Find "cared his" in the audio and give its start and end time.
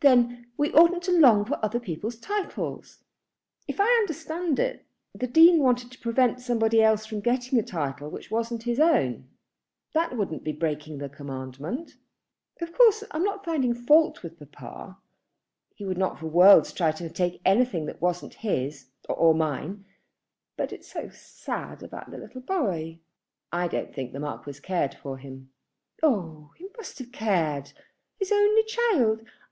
27.12-28.32